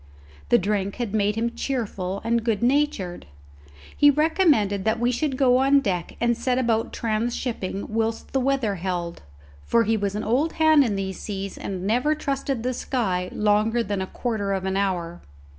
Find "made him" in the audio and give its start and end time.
1.13-1.53